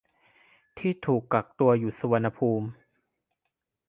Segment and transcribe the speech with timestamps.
[0.77, 2.67] ที่ถูกกักตัวอยู่สุวรรณภูมิ